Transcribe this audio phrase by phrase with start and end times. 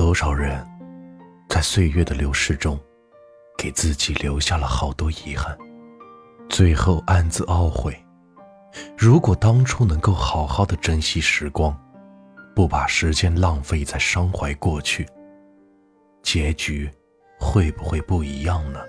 [0.00, 0.66] 多少人，
[1.46, 2.80] 在岁月的流逝中，
[3.58, 5.54] 给自己留下了好多遗憾，
[6.48, 7.94] 最后暗自懊悔。
[8.96, 11.78] 如果当初能够好好的珍惜时光，
[12.56, 15.06] 不把时间浪费在伤怀过去，
[16.22, 16.90] 结局
[17.38, 18.80] 会不会不一样呢？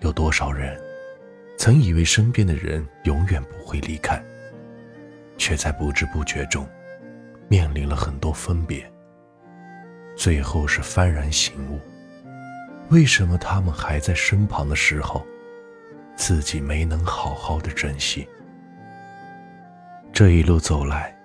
[0.00, 0.74] 有多少人，
[1.58, 4.24] 曾以为身边的人永远不会离开，
[5.36, 6.66] 却在不知不觉中。
[7.48, 8.84] 面临了很多分别，
[10.16, 11.78] 最后是幡然醒悟：
[12.90, 15.24] 为什么他们还在身旁的时候，
[16.16, 18.28] 自己没能好好的珍惜？
[20.12, 21.16] 这一路走来，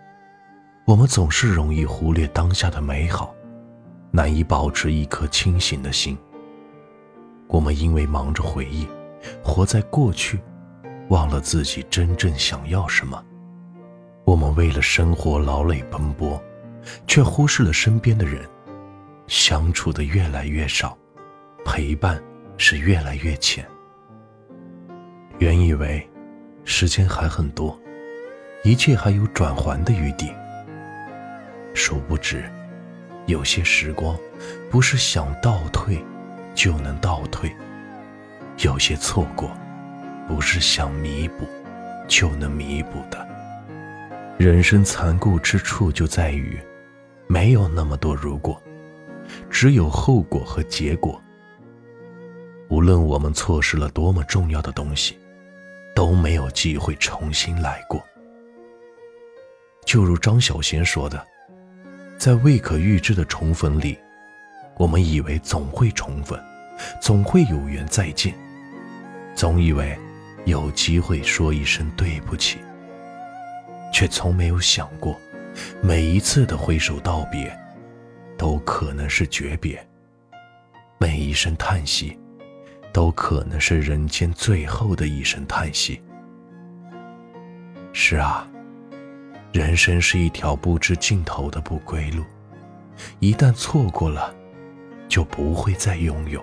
[0.85, 3.33] 我们总是容易忽略当下的美好，
[4.11, 6.17] 难以保持一颗清醒的心。
[7.47, 8.87] 我们因为忙着回忆，
[9.43, 10.39] 活在过去，
[11.09, 13.23] 忘了自己真正想要什么。
[14.31, 16.41] 我们为了生活劳累奔波，
[17.05, 18.47] 却忽视了身边的人，
[19.27, 20.97] 相处的越来越少，
[21.65, 22.17] 陪伴
[22.55, 23.67] 是越来越浅。
[25.39, 26.09] 原以为
[26.63, 27.77] 时间还很多，
[28.63, 30.31] 一切还有转圜的余地，
[31.73, 32.49] 殊不知，
[33.25, 34.17] 有些时光
[34.69, 36.01] 不是想倒退
[36.55, 37.53] 就能倒退，
[38.59, 39.51] 有些错过
[40.25, 41.45] 不是想弥补
[42.07, 43.27] 就能弥补的。
[44.41, 46.59] 人生残酷之处就在于，
[47.27, 48.59] 没有那么多如果，
[49.51, 51.21] 只有后果和结果。
[52.67, 55.15] 无论我们错失了多么重要的东西，
[55.93, 58.03] 都没有机会重新来过。
[59.85, 61.23] 就如张小娴说的，
[62.17, 63.95] 在未可预知的重逢里，
[64.75, 66.35] 我们以为总会重逢，
[66.99, 68.33] 总会有缘再见，
[69.35, 69.95] 总以为
[70.45, 72.57] 有机会说一声对不起。
[73.91, 75.19] 却从没有想过，
[75.81, 77.55] 每一次的挥手道别，
[78.37, 79.77] 都可能是诀别；
[80.97, 82.17] 每一声叹息，
[82.93, 86.01] 都可能是人间最后的一声叹息。
[87.93, 88.47] 是啊，
[89.51, 92.23] 人生是一条不知尽头的不归路，
[93.19, 94.33] 一旦错过了，
[95.09, 96.39] 就不会再拥有；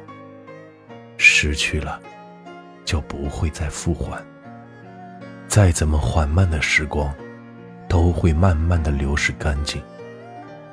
[1.17, 1.99] 失去了，
[2.85, 4.23] 就不会再复还。
[5.49, 7.11] 再怎么缓慢的时光。
[7.89, 9.83] 都会慢慢的流逝干净。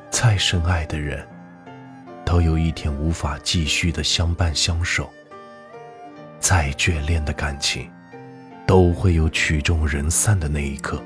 [0.10, 1.28] 再深爱的人，
[2.26, 5.10] 都有一天无法继续的相伴相守。
[6.40, 7.90] 再眷恋的感情，
[8.68, 11.02] 都会有曲终人散的那一刻。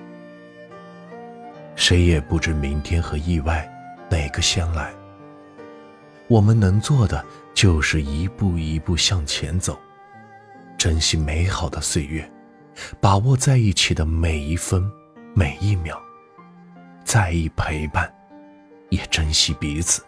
[1.75, 3.67] 谁也不知明天和意外
[4.09, 4.91] 哪个先来。
[6.27, 9.79] 我们能做的就是一步一步向前走，
[10.77, 12.29] 珍惜美好的岁月，
[12.99, 14.91] 把握在一起的每一分。
[15.39, 15.97] 每一秒，
[17.05, 18.13] 在意陪伴，
[18.89, 20.03] 也珍惜彼此。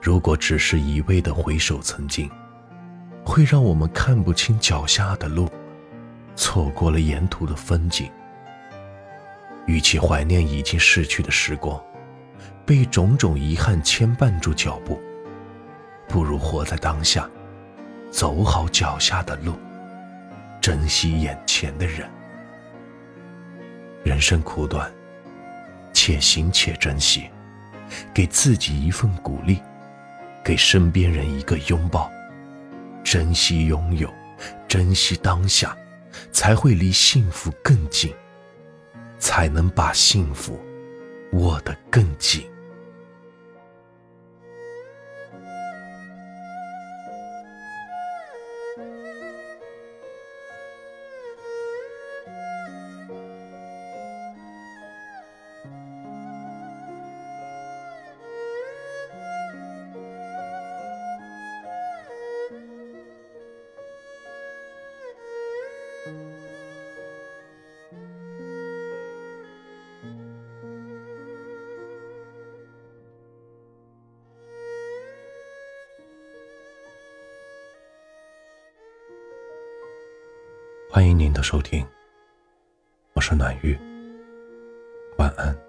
[0.00, 2.26] 如果只是一味的回首曾经，
[3.22, 5.46] 会让我们看不清脚下的路，
[6.34, 8.10] 错过了沿途的风景。
[9.66, 11.78] 与其怀念已经逝去的时光，
[12.64, 14.98] 被种种遗憾牵绊住脚步，
[16.08, 17.28] 不如活在当下，
[18.10, 19.52] 走好脚下的路，
[20.62, 22.08] 珍惜眼前的人。
[24.04, 24.92] 人生苦短，
[25.94, 27.30] 且行且珍惜，
[28.12, 29.58] 给自己一份鼓励，
[30.44, 32.12] 给身边人一个拥抱，
[33.02, 34.12] 珍惜拥有，
[34.68, 35.74] 珍惜当下，
[36.30, 38.12] 才会离幸福更近，
[39.18, 40.60] 才能把幸福
[41.32, 42.46] 握得更紧。
[80.94, 81.84] 欢迎您的收听，
[83.14, 83.76] 我是暖玉，
[85.18, 85.63] 晚安。